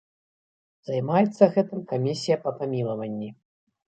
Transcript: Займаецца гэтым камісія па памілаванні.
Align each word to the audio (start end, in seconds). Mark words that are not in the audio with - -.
Займаецца 0.89 1.43
гэтым 1.57 1.83
камісія 1.93 2.37
па 2.45 2.49
памілаванні. 2.61 3.29